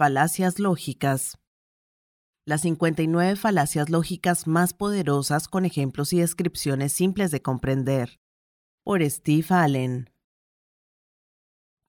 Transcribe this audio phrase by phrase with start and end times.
[0.00, 1.38] Falacias lógicas.
[2.46, 8.18] Las 59 falacias lógicas más poderosas con ejemplos y descripciones simples de comprender.
[8.82, 10.08] Por Steve Allen.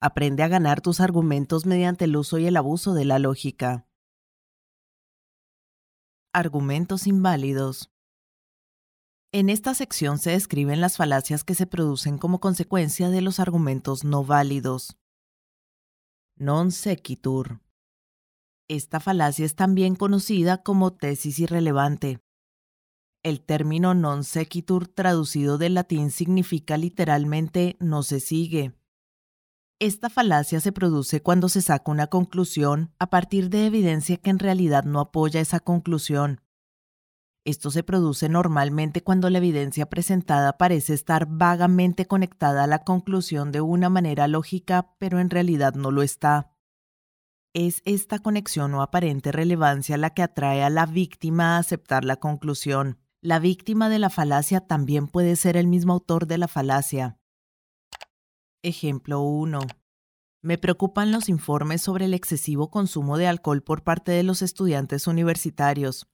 [0.02, 3.88] Aprende a ganar tus argumentos mediante el uso y el abuso de la lógica.
[6.34, 7.90] Argumentos inválidos.
[9.32, 14.04] En esta sección se describen las falacias que se producen como consecuencia de los argumentos
[14.04, 14.98] no válidos.
[16.36, 17.62] Non sequitur.
[18.72, 22.22] Esta falacia es también conocida como tesis irrelevante.
[23.22, 28.72] El término non sequitur traducido del latín significa literalmente no se sigue.
[29.78, 34.38] Esta falacia se produce cuando se saca una conclusión a partir de evidencia que en
[34.38, 36.40] realidad no apoya esa conclusión.
[37.44, 43.52] Esto se produce normalmente cuando la evidencia presentada parece estar vagamente conectada a la conclusión
[43.52, 46.51] de una manera lógica, pero en realidad no lo está.
[47.54, 52.16] Es esta conexión o aparente relevancia la que atrae a la víctima a aceptar la
[52.16, 52.98] conclusión.
[53.20, 57.18] La víctima de la falacia también puede ser el mismo autor de la falacia.
[58.62, 59.60] Ejemplo 1.
[60.40, 65.06] Me preocupan los informes sobre el excesivo consumo de alcohol por parte de los estudiantes
[65.06, 66.08] universitarios.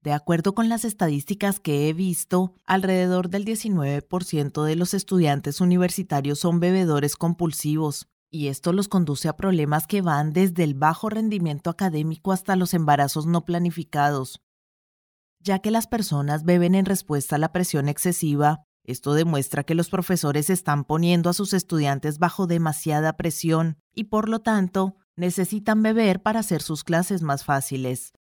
[0.00, 6.40] De acuerdo con las estadísticas que he visto, alrededor del 19% de los estudiantes universitarios
[6.40, 11.68] son bebedores compulsivos, y esto los conduce a problemas que van desde el bajo rendimiento
[11.68, 14.40] académico hasta los embarazos no planificados.
[15.38, 19.90] Ya que las personas beben en respuesta a la presión excesiva, esto demuestra que los
[19.90, 26.22] profesores están poniendo a sus estudiantes bajo demasiada presión y por lo tanto necesitan beber
[26.22, 28.14] para hacer sus clases más fáciles.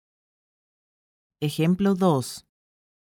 [1.41, 2.47] Ejemplo 2.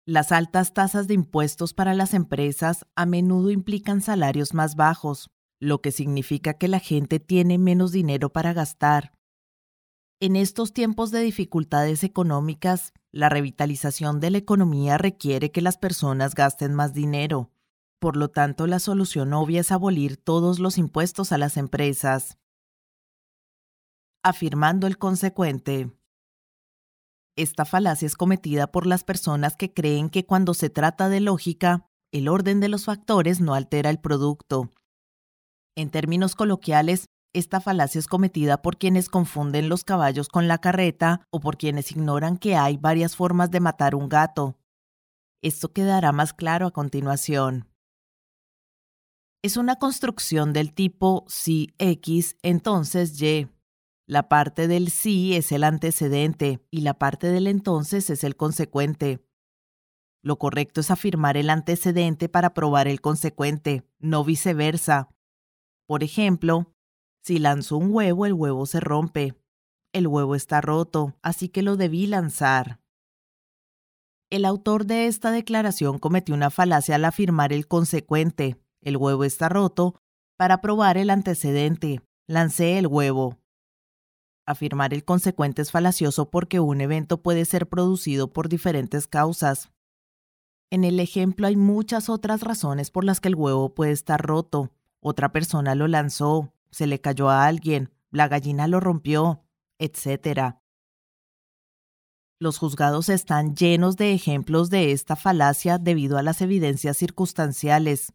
[0.05, 5.81] Las altas tasas de impuestos para las empresas a menudo implican salarios más bajos, lo
[5.81, 9.13] que significa que la gente tiene menos dinero para gastar.
[10.19, 16.33] En estos tiempos de dificultades económicas, la revitalización de la economía requiere que las personas
[16.33, 17.51] gasten más dinero.
[17.99, 22.37] Por lo tanto, la solución obvia es abolir todos los impuestos a las empresas.
[24.23, 25.91] Afirmando el consecuente.
[27.35, 31.87] Esta falacia es cometida por las personas que creen que cuando se trata de lógica,
[32.11, 34.71] el orden de los factores no altera el producto.
[35.77, 41.21] En términos coloquiales, esta falacia es cometida por quienes confunden los caballos con la carreta
[41.29, 44.57] o por quienes ignoran que hay varias formas de matar un gato.
[45.43, 47.69] Esto quedará más claro a continuación.
[49.43, 53.47] Es una construcción del tipo si X, entonces Y.
[54.07, 59.23] La parte del sí es el antecedente y la parte del entonces es el consecuente.
[60.23, 65.09] Lo correcto es afirmar el antecedente para probar el consecuente, no viceversa.
[65.87, 66.73] Por ejemplo,
[67.23, 69.35] si lanzo un huevo, el huevo se rompe.
[69.93, 72.81] El huevo está roto, así que lo debí lanzar.
[74.29, 79.47] El autor de esta declaración cometió una falacia al afirmar el consecuente, el huevo está
[79.47, 79.95] roto,
[80.37, 83.37] para probar el antecedente, lancé el huevo.
[84.45, 89.71] Afirmar el consecuente es falacioso porque un evento puede ser producido por diferentes causas.
[90.69, 94.71] En el ejemplo hay muchas otras razones por las que el huevo puede estar roto.
[95.09, 99.41] Otra persona lo lanzó, se le cayó a alguien, la gallina lo rompió,
[99.79, 100.57] etc.
[102.39, 108.11] Los juzgados están llenos de ejemplos de esta falacia debido a las evidencias circunstanciales.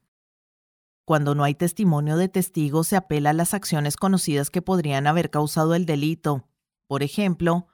[1.06, 5.31] Cuando no hay testimonio de testigos, se apela a las acciones conocidas que podrían haber
[5.31, 6.47] causado el delito.
[6.88, 7.69] Por ejemplo,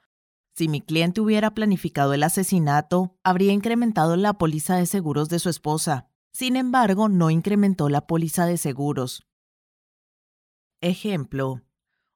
[0.55, 5.49] si mi cliente hubiera planificado el asesinato, habría incrementado la póliza de seguros de su
[5.49, 6.09] esposa.
[6.39, 9.27] Sin embargo, no incrementó la póliza de seguros.
[10.81, 11.63] Ejemplo.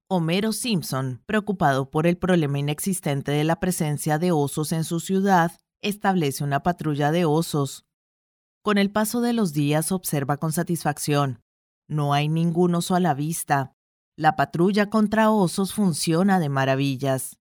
[0.08, 5.58] Homero Simpson, preocupado por el problema inexistente de la presencia de osos en su ciudad,
[5.80, 7.84] establece una patrulla de osos.
[8.62, 11.42] Con el paso de los días observa con satisfacción.
[11.88, 13.74] No hay ningún oso a la vista.
[14.16, 17.40] La patrulla contra osos funciona de maravillas.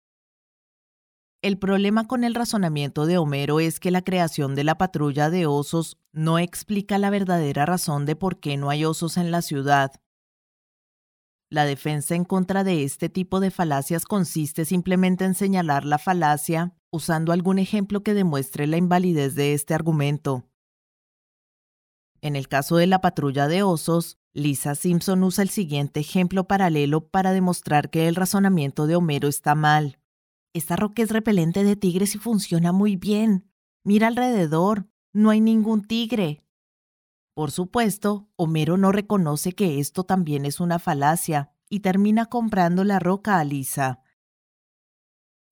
[1.41, 5.47] El problema con el razonamiento de Homero es que la creación de la patrulla de
[5.47, 9.91] osos no explica la verdadera razón de por qué no hay osos en la ciudad.
[11.49, 16.75] La defensa en contra de este tipo de falacias consiste simplemente en señalar la falacia
[16.91, 20.45] usando algún ejemplo que demuestre la invalidez de este argumento.
[22.21, 27.07] En el caso de la patrulla de osos, Lisa Simpson usa el siguiente ejemplo paralelo
[27.07, 30.00] para demostrar que el razonamiento de Homero está mal.
[30.53, 33.49] Esta roca es repelente de tigres y funciona muy bien.
[33.83, 36.43] Mira alrededor, no hay ningún tigre.
[37.33, 42.99] Por supuesto, Homero no reconoce que esto también es una falacia y termina comprando la
[42.99, 44.01] roca a Lisa.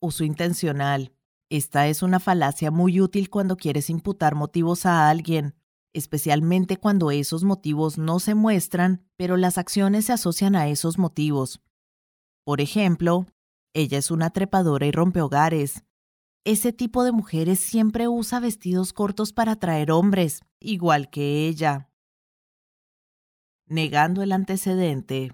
[0.02, 1.14] Uso intencional.
[1.50, 5.56] Esta es una falacia muy útil cuando quieres imputar motivos a alguien,
[5.94, 11.62] especialmente cuando esos motivos no se muestran, pero las acciones se asocian a esos motivos.
[12.44, 13.26] Por ejemplo,
[13.74, 15.84] ella es una trepadora y rompe hogares.
[16.46, 21.90] Ese tipo de mujeres siempre usa vestidos cortos para atraer hombres, igual que ella.
[23.68, 25.34] Negando el antecedente.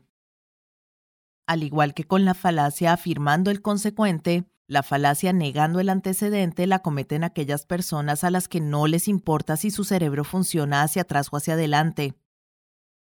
[1.47, 6.79] Al igual que con la falacia afirmando el consecuente, la falacia negando el antecedente la
[6.79, 11.27] cometen aquellas personas a las que no les importa si su cerebro funciona hacia atrás
[11.31, 12.15] o hacia adelante.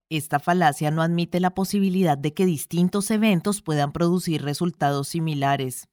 [0.09, 5.89] Esta falacia no admite la posibilidad de que distintos eventos puedan producir resultados similares.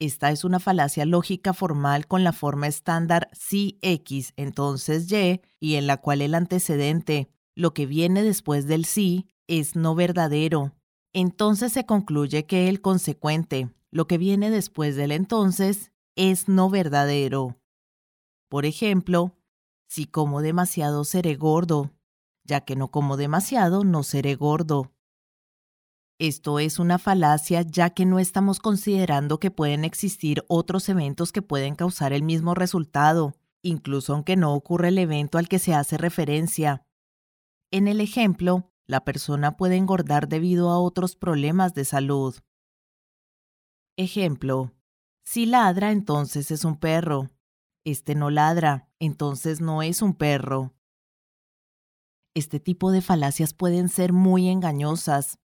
[0.00, 5.74] Esta es una falacia lógica formal con la forma estándar si X, entonces Y, y
[5.74, 10.72] en la cual el antecedente, lo que viene después del sí, es no verdadero.
[11.12, 17.60] Entonces se concluye que el consecuente, lo que viene después del entonces, es no verdadero.
[18.48, 19.36] Por ejemplo,
[19.88, 21.90] si como demasiado seré gordo,
[22.48, 24.90] ya que no como demasiado no seré gordo.
[26.18, 31.42] Esto es una falacia ya que no estamos considerando que pueden existir otros eventos que
[31.42, 35.96] pueden causar el mismo resultado, incluso aunque no ocurra el evento al que se hace
[35.96, 36.84] referencia.
[37.70, 42.34] En el ejemplo, la persona puede engordar debido a otros problemas de salud.
[43.96, 44.72] Ejemplo.
[45.22, 47.28] Si ladra, entonces es un perro.
[47.84, 50.72] Este no ladra, entonces no es un perro.
[52.38, 55.40] Este tipo de falacias pueden ser muy engañosas.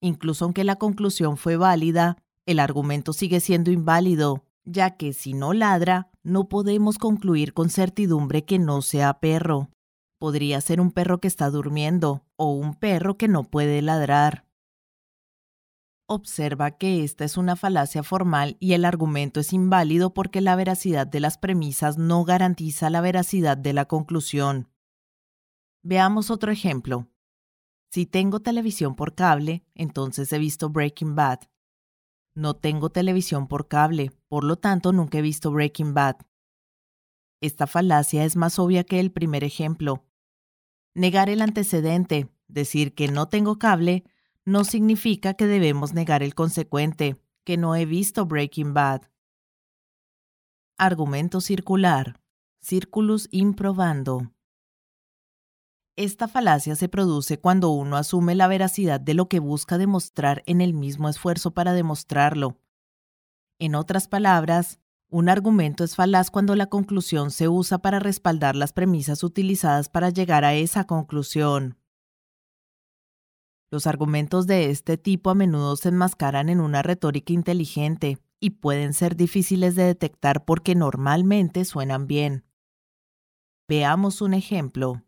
[0.00, 5.52] Incluso aunque la conclusión fue válida, el argumento sigue siendo inválido, ya que si no
[5.52, 9.68] ladra, no podemos concluir con certidumbre que no sea perro.
[10.18, 14.46] Podría ser un perro que está durmiendo o un perro que no puede ladrar.
[16.06, 21.06] Observa que esta es una falacia formal y el argumento es inválido porque la veracidad
[21.06, 24.71] de las premisas no garantiza la veracidad de la conclusión.
[25.82, 27.08] Veamos otro ejemplo.
[27.90, 31.40] Si tengo televisión por cable, entonces he visto Breaking Bad.
[32.34, 36.16] No tengo televisión por cable, por lo tanto nunca he visto Breaking Bad.
[37.40, 40.06] Esta falacia es más obvia que el primer ejemplo,
[40.94, 44.04] Negar el antecedente, decir que no tengo cable,
[44.44, 49.02] no significa que debemos negar el consecuente, que no he visto Breaking Bad.
[50.76, 52.20] Argumento circular.
[52.60, 54.32] Circulus improbando.
[55.96, 60.62] Esta falacia se produce cuando uno asume la veracidad de lo que busca demostrar en
[60.62, 62.58] el mismo esfuerzo para demostrarlo.
[63.58, 64.80] En otras palabras,
[65.10, 70.08] un argumento es falaz cuando la conclusión se usa para respaldar las premisas utilizadas para
[70.08, 71.76] llegar a esa conclusión.
[73.70, 78.94] Los argumentos de este tipo a menudo se enmascaran en una retórica inteligente y pueden
[78.94, 82.46] ser difíciles de detectar porque normalmente suenan bien.
[83.68, 85.02] Veamos un ejemplo.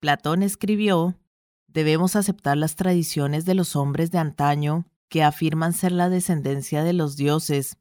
[0.00, 1.18] Platón escribió,
[1.66, 6.92] debemos aceptar las tradiciones de los hombres de antaño que afirman ser la descendencia de
[6.92, 7.78] los dioses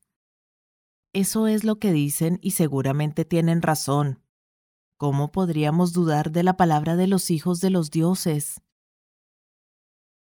[1.19, 4.21] eso es lo que dicen y seguramente tienen razón.
[4.97, 8.61] ¿Cómo podríamos dudar de la palabra de los hijos de los dioses?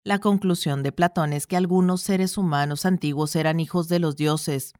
[0.02, 4.72] La conclusión de Platón es que algunos seres humanos antiguos eran hijos de los dioses.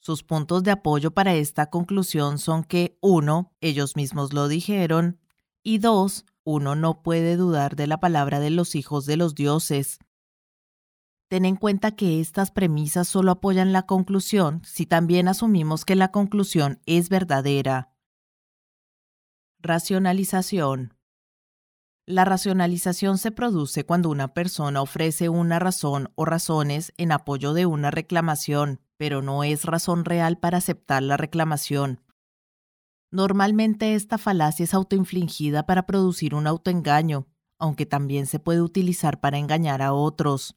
[0.00, 5.18] Sus puntos de apoyo para esta conclusión son que, uno, ellos mismos lo dijeron,
[5.62, 9.98] y dos, uno no puede dudar de la palabra de los hijos de los dioses.
[11.28, 16.10] Ten en cuenta que estas premisas solo apoyan la conclusión si también asumimos que la
[16.10, 17.94] conclusión es verdadera.
[19.60, 20.94] Racionalización.
[22.06, 27.66] La racionalización se produce cuando una persona ofrece una razón o razones en apoyo de
[27.66, 32.00] una reclamación, pero no es razón real para aceptar la reclamación.
[33.12, 37.26] Normalmente esta falacia es autoinfligida para producir un autoengaño,
[37.58, 40.56] aunque también se puede utilizar para engañar a otros.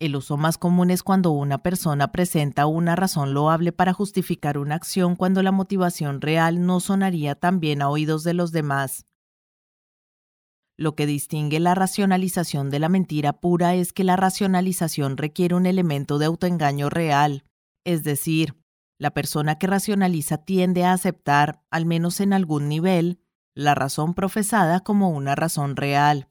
[0.00, 4.74] El uso más común es cuando una persona presenta una razón loable para justificar una
[4.74, 9.06] acción cuando la motivación real no sonaría tan bien a oídos de los demás.
[10.76, 15.66] Lo que distingue la racionalización de la mentira pura es que la racionalización requiere un
[15.66, 17.44] elemento de autoengaño real,
[17.84, 18.56] es decir,
[18.98, 23.20] la persona que racionaliza tiende a aceptar, al menos en algún nivel,
[23.54, 26.28] la razón profesada como una razón real.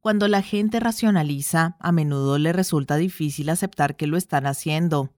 [0.00, 5.14] Cuando la gente racionaliza, a menudo le resulta difícil aceptar que lo están haciendo.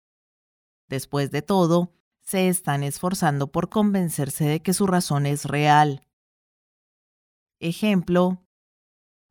[0.89, 6.07] Después de todo, se están esforzando por convencerse de que su razón es real.
[7.61, 8.45] Ejemplo.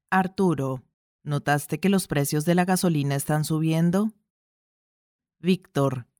[0.10, 0.84] Arturo.
[1.24, 4.14] ¿Notaste que los precios de la gasolina están subiendo?
[5.40, 6.11] Víctor.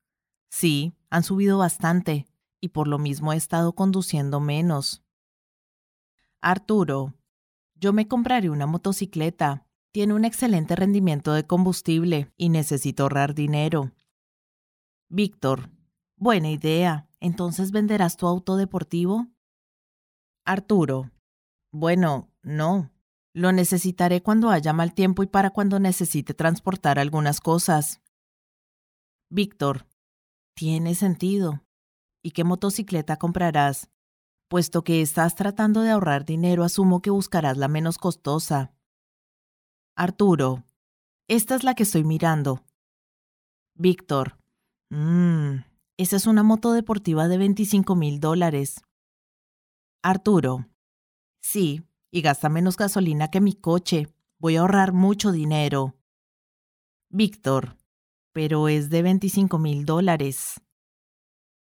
[0.52, 2.26] Sí, han subido bastante,
[2.60, 5.02] y por lo mismo he estado conduciendo menos.
[6.42, 7.14] Arturo.
[7.74, 9.66] Yo me compraré una motocicleta.
[9.92, 13.92] Tiene un excelente rendimiento de combustible y necesito ahorrar dinero.
[15.08, 15.70] Víctor.
[16.16, 17.08] Buena idea.
[17.18, 19.28] ¿Entonces venderás tu auto deportivo?
[20.44, 21.10] Arturo.
[21.70, 22.92] Bueno, no.
[23.32, 28.02] Lo necesitaré cuando haya mal tiempo y para cuando necesite transportar algunas cosas.
[29.30, 29.86] Víctor.
[30.54, 31.64] Tiene sentido.
[32.22, 33.90] ¿Y qué motocicleta comprarás?
[34.48, 38.72] Puesto que estás tratando de ahorrar dinero, asumo que buscarás la menos costosa.
[39.96, 40.64] Arturo.
[41.26, 42.62] Esta es la que estoy mirando.
[43.74, 44.38] Víctor.
[44.90, 45.64] Mmm,
[45.96, 48.82] esa es una moto deportiva de 25 mil dólares.
[50.02, 50.68] Arturo.
[51.40, 54.08] Sí, y gasta menos gasolina que mi coche.
[54.38, 55.96] Voy a ahorrar mucho dinero.
[57.08, 57.81] Víctor
[58.32, 60.60] pero es de 25 mil dólares.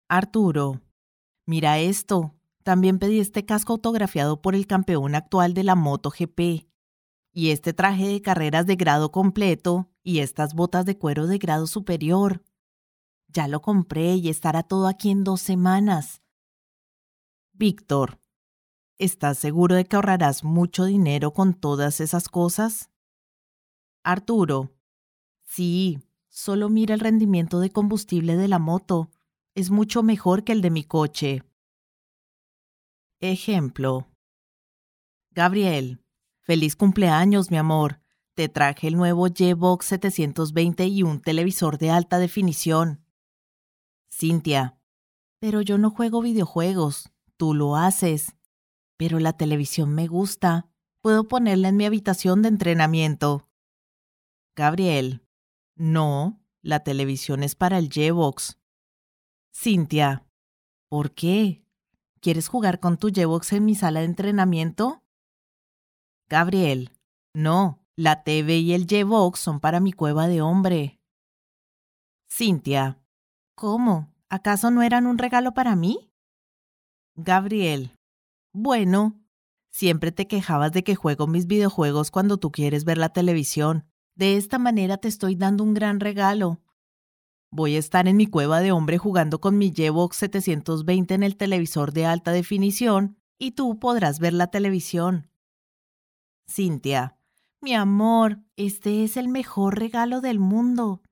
[0.09, 0.81] Arturo,
[1.45, 2.33] mira esto.
[2.63, 6.67] También pedí este casco autografiado por el campeón actual de la MotoGP.
[7.31, 11.67] Y este traje de carreras de grado completo y estas botas de cuero de grado
[11.67, 12.43] superior.
[13.27, 16.21] Ya lo compré y estará todo aquí en dos semanas.
[17.53, 18.19] Víctor,
[18.97, 22.89] ¿estás seguro de que ahorrarás mucho dinero con todas esas cosas?
[24.03, 24.71] Arturo,
[25.43, 25.99] sí,
[26.39, 29.09] Solo mira el rendimiento de combustible de la moto.
[29.55, 31.41] Es mucho mejor que el de mi coche.
[33.19, 34.07] Ejemplo.
[35.31, 35.99] Gabriel,
[36.43, 38.01] feliz cumpleaños, mi amor.
[38.35, 43.03] Te traje el nuevo G-Box 720 y un televisor de alta definición.
[44.07, 44.79] Cintia,
[45.39, 47.09] pero yo no juego videojuegos.
[47.37, 48.35] Tú lo haces.
[48.95, 50.69] Pero la televisión me gusta.
[51.01, 53.49] Puedo ponerla en mi habitación de entrenamiento.
[54.55, 55.26] Gabriel,
[55.77, 58.59] no, la televisión es para el G-Box.
[59.53, 60.25] Cintia,
[60.89, 61.63] ¿por qué?
[62.19, 65.03] ¿Quieres jugar con tu G-Box en mi sala de entrenamiento?
[66.27, 66.91] Gabriel,
[67.33, 70.99] no, la TV y el G-Box son para mi cueva de hombre.
[72.29, 73.01] Cintia,
[73.55, 74.13] ¿cómo?
[74.29, 76.11] ¿Acaso no eran un regalo para mí?
[77.15, 77.97] Gabriel,
[78.51, 79.19] bueno,
[79.69, 83.85] siempre te quejabas de que juego mis videojuegos cuando tú quieres ver la televisión.
[84.17, 86.59] De esta manera te estoy dando un gran regalo.
[87.51, 91.37] Voy a estar en mi cueva de hombre jugando con mi G-Box 720 en el
[91.37, 95.29] televisor de alta definición y tú podrás ver la televisión.
[96.49, 97.19] Cintia,
[97.61, 101.03] mi amor, este es el mejor regalo del mundo.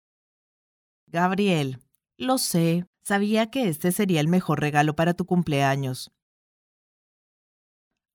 [1.05, 1.83] Gabriel,
[2.17, 6.11] lo sé, sabía que este sería el mejor regalo para tu cumpleaños.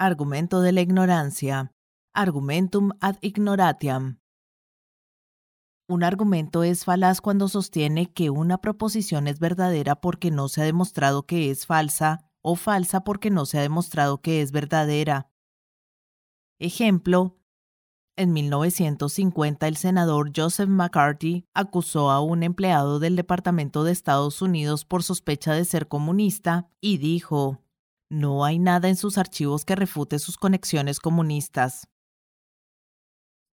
[0.01, 1.73] Argumento de la ignorancia.
[2.13, 4.20] Argumentum ad ignoratiam.
[5.91, 10.65] Un argumento es falaz cuando sostiene que una proposición es verdadera porque no se ha
[10.65, 15.33] demostrado que es falsa o falsa porque no se ha demostrado que es verdadera.
[16.61, 17.41] Ejemplo,
[18.15, 24.85] en 1950 el senador Joseph McCarthy acusó a un empleado del Departamento de Estados Unidos
[24.85, 27.65] por sospecha de ser comunista y dijo,
[28.09, 31.90] no hay nada en sus archivos que refute sus conexiones comunistas.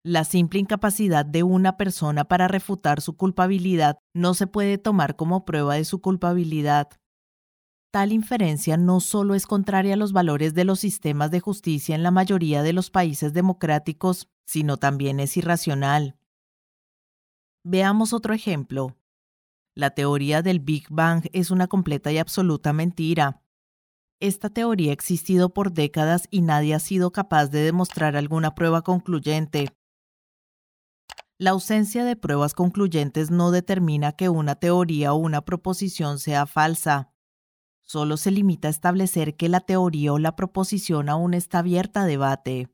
[0.07, 5.43] La simple incapacidad de una persona para refutar su culpabilidad no se puede tomar como
[5.43, 6.87] prueba de su culpabilidad.
[7.91, 12.03] Tal inferencia no solo es contraria a los valores de los sistemas de justicia en
[12.03, 16.17] la mayoría de los países democráticos, sino también es irracional.
[17.65, 18.95] Veamos otro ejemplo.
[19.75, 23.43] La teoría del Big Bang es una completa y absoluta mentira.
[24.21, 28.83] Esta teoría ha existido por décadas y nadie ha sido capaz de demostrar alguna prueba
[28.83, 29.76] concluyente.
[31.39, 37.13] La ausencia de pruebas concluyentes no determina que una teoría o una proposición sea falsa.
[37.83, 42.05] Solo se limita a establecer que la teoría o la proposición aún está abierta a
[42.07, 42.69] debate.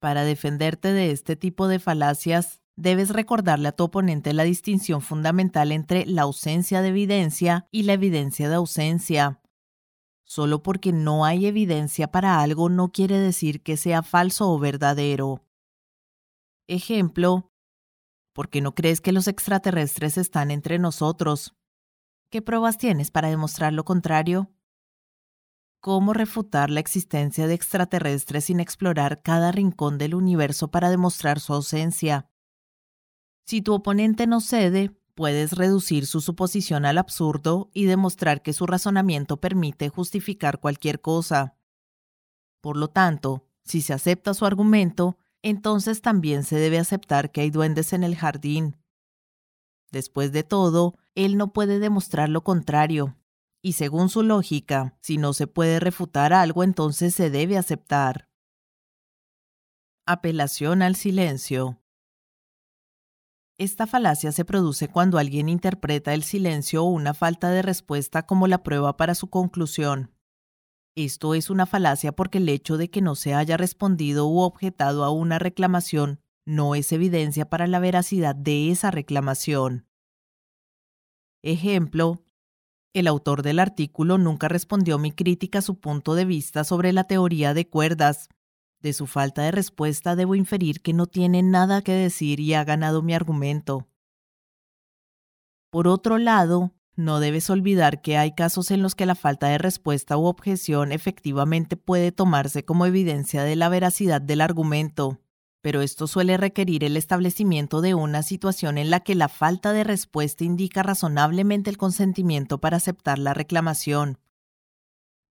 [0.00, 5.70] Para defenderte de este tipo de falacias, debes recordarle a tu oponente la distinción fundamental
[5.70, 9.40] entre la ausencia de evidencia y la evidencia de ausencia.
[10.24, 15.45] Solo porque no hay evidencia para algo no quiere decir que sea falso o verdadero.
[16.68, 17.52] Ejemplo,
[18.32, 21.54] ¿por qué no crees que los extraterrestres están entre nosotros?
[22.28, 24.52] ¿Qué pruebas tienes para demostrar lo contrario?
[25.80, 31.54] ¿Cómo refutar la existencia de extraterrestres sin explorar cada rincón del universo para demostrar su
[31.54, 32.28] ausencia?
[33.44, 38.66] Si tu oponente no cede, puedes reducir su suposición al absurdo y demostrar que su
[38.66, 41.56] razonamiento permite justificar cualquier cosa.
[42.60, 45.16] Por lo tanto, si se acepta su argumento,
[45.50, 48.76] entonces también se debe aceptar que hay duendes en el jardín.
[49.92, 53.16] Después de todo, él no puede demostrar lo contrario,
[53.62, 58.28] y según su lógica, si no se puede refutar algo, entonces se debe aceptar.
[60.04, 61.80] Apelación al silencio.
[63.56, 68.48] Esta falacia se produce cuando alguien interpreta el silencio o una falta de respuesta como
[68.48, 70.15] la prueba para su conclusión.
[70.96, 75.04] Esto es una falacia porque el hecho de que no se haya respondido u objetado
[75.04, 79.86] a una reclamación no es evidencia para la veracidad de esa reclamación.
[81.42, 82.24] Ejemplo,
[82.94, 87.04] el autor del artículo nunca respondió mi crítica a su punto de vista sobre la
[87.04, 88.30] teoría de cuerdas.
[88.80, 92.64] De su falta de respuesta debo inferir que no tiene nada que decir y ha
[92.64, 93.86] ganado mi argumento.
[95.70, 99.58] Por otro lado, no debes olvidar que hay casos en los que la falta de
[99.58, 105.20] respuesta u objeción efectivamente puede tomarse como evidencia de la veracidad del argumento,
[105.60, 109.84] pero esto suele requerir el establecimiento de una situación en la que la falta de
[109.84, 114.18] respuesta indica razonablemente el consentimiento para aceptar la reclamación.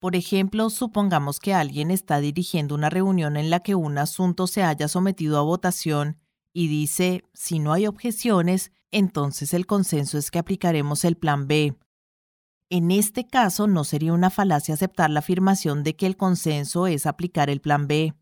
[0.00, 4.64] Por ejemplo, supongamos que alguien está dirigiendo una reunión en la que un asunto se
[4.64, 6.19] haya sometido a votación
[6.52, 11.77] y dice, si no hay objeciones, entonces el consenso es que aplicaremos el plan B.
[12.71, 17.07] En este caso, no sería una falacia aceptar la afirmación de que el consenso es
[17.07, 18.15] aplicar el plan B.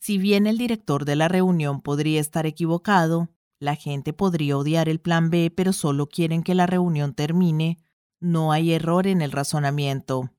[0.00, 3.28] Si bien el director de la reunión podría estar equivocado,
[3.60, 7.78] la gente podría odiar el plan B, pero solo quieren que la reunión termine,
[8.20, 10.30] no hay error en el razonamiento.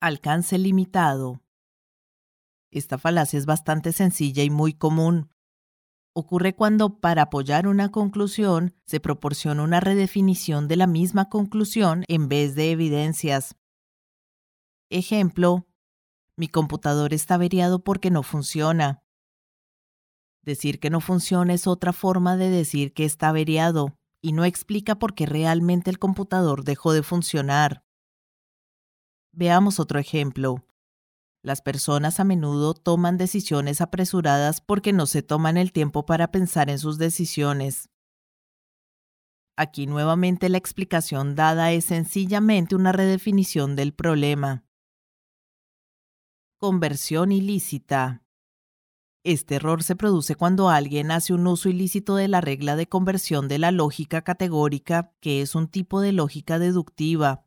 [0.00, 1.42] Alcance limitado.
[2.70, 5.31] Esta falacia es bastante sencilla y muy común.
[6.14, 12.28] Ocurre cuando, para apoyar una conclusión, se proporciona una redefinición de la misma conclusión en
[12.28, 13.56] vez de evidencias.
[14.90, 15.66] Ejemplo,
[16.36, 19.02] mi computador está averiado porque no funciona.
[20.42, 24.96] Decir que no funciona es otra forma de decir que está averiado y no explica
[24.96, 27.84] por qué realmente el computador dejó de funcionar.
[29.32, 30.64] Veamos otro ejemplo.
[31.44, 36.70] Las personas a menudo toman decisiones apresuradas porque no se toman el tiempo para pensar
[36.70, 37.90] en sus decisiones.
[39.56, 44.64] Aquí nuevamente la explicación dada es sencillamente una redefinición del problema.
[46.58, 48.22] Conversión ilícita.
[49.24, 53.48] Este error se produce cuando alguien hace un uso ilícito de la regla de conversión
[53.48, 57.46] de la lógica categórica, que es un tipo de lógica deductiva,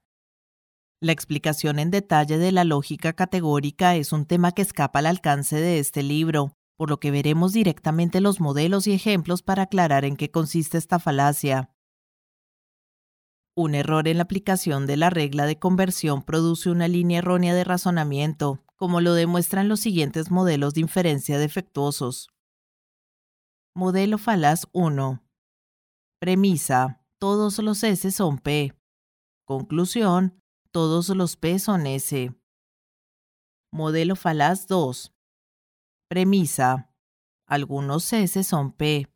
[1.01, 5.57] la explicación en detalle de la lógica categórica es un tema que escapa al alcance
[5.57, 10.15] de este libro, por lo que veremos directamente los modelos y ejemplos para aclarar en
[10.15, 11.69] qué consiste esta falacia.
[13.57, 17.63] Un error en la aplicación de la regla de conversión produce una línea errónea de
[17.63, 22.29] razonamiento, como lo demuestran los siguientes modelos de inferencia defectuosos.
[23.73, 25.21] Modelo falaz 1.
[26.19, 27.01] Premisa.
[27.17, 28.73] Todos los S son P.
[29.45, 30.41] Conclusión
[30.75, 32.35] todos los P son S.
[33.71, 35.13] Modelo falaz 2.
[36.09, 36.91] Premisa.
[37.45, 39.07] Algunos S son P.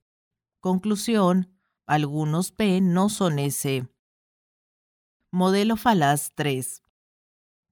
[0.61, 1.53] Conclusión.
[1.85, 3.85] Algunos P no son S.
[5.33, 6.81] Modelo falaz 3.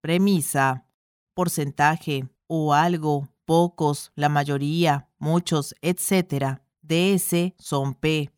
[0.01, 0.85] Premisa.
[1.33, 6.59] Porcentaje o algo, pocos, la mayoría, muchos, etc.
[6.81, 8.33] de S son P.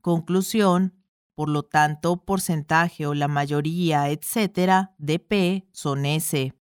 [0.00, 1.03] Conclusión.
[1.34, 6.54] Por lo tanto, porcentaje o la mayoría, etcétera, de P son S.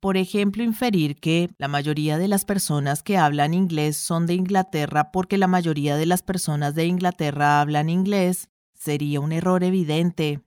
[0.00, 5.10] Por ejemplo, inferir que la mayoría de las personas que hablan inglés son de Inglaterra
[5.10, 10.44] porque la mayoría de las personas de Inglaterra hablan inglés sería un error evidente.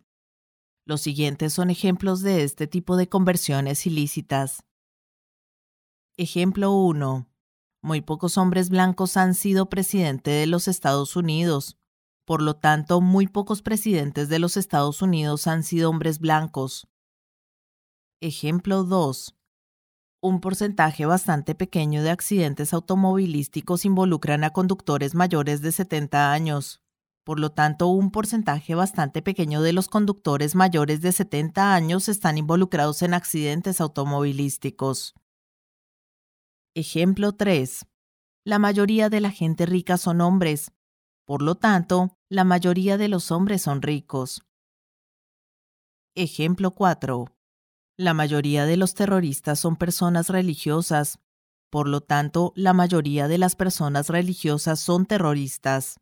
[0.85, 4.63] Los siguientes son ejemplos de este tipo de conversiones ilícitas.
[6.15, 7.27] Ejemplo 1.
[7.81, 11.77] Muy pocos hombres blancos han sido presidente de los Estados Unidos.
[12.31, 16.87] Por lo tanto, muy pocos presidentes de los Estados Unidos han sido hombres blancos.
[18.21, 19.35] Ejemplo 2.
[20.21, 26.81] Un porcentaje bastante pequeño de accidentes automovilísticos involucran a conductores mayores de 70 años.
[27.25, 32.37] Por lo tanto, un porcentaje bastante pequeño de los conductores mayores de 70 años están
[32.37, 35.15] involucrados en accidentes automovilísticos.
[36.75, 37.85] Ejemplo 3.
[38.45, 40.71] La mayoría de la gente rica son hombres,
[41.25, 44.43] por lo tanto, la mayoría de los hombres son ricos.
[46.15, 47.25] Ejemplo 4.
[47.97, 51.19] La mayoría de los terroristas son personas religiosas.
[51.69, 55.99] Por lo tanto, la mayoría de las personas religiosas son terroristas.